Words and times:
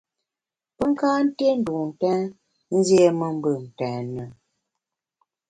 Pe 0.75 0.85
ka 0.99 1.09
nté 1.25 1.47
ndun 1.59 1.83
ntèn, 1.89 2.21
nziéme 2.77 3.25
mbùm 3.37 3.59
ntèn 3.71 4.05
e? 4.23 4.25